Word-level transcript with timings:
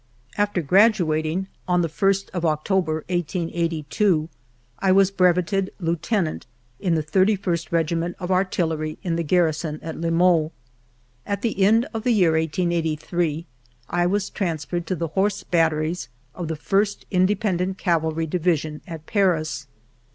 After 0.35 0.63
graduating, 0.63 1.45
on 1.67 1.83
the 1.83 1.87
1st 1.87 2.31
of 2.31 2.43
October, 2.43 3.05
1882, 3.07 4.29
I 4.79 4.91
was 4.91 5.11
breveted 5.11 5.69
lieuten 5.79 6.25
ant 6.27 6.47
in 6.79 6.95
the 6.95 7.03
Thirty 7.03 7.35
first 7.35 7.71
Regiment 7.71 8.15
of 8.19 8.31
Artillery 8.31 8.97
in 9.03 9.15
the 9.15 9.21
garrison 9.21 9.79
at 9.83 9.97
Le 9.97 10.09
Mans. 10.09 10.49
At 11.27 11.43
the 11.43 11.63
end 11.63 11.85
of 11.93 12.01
the 12.01 12.13
year 12.13 12.31
1883, 12.31 13.45
I 13.91 14.07
was 14.07 14.31
transferred 14.31 14.87
to 14.87 14.95
the 14.95 15.09
Horse 15.09 15.43
Bat 15.43 15.71
teries 15.71 16.07
of 16.33 16.47
the 16.47 16.55
First 16.55 17.05
Independent 17.11 17.77
Cavalry 17.77 18.25
Division, 18.25 18.81
at 18.87 19.05
Paris. 19.05 19.67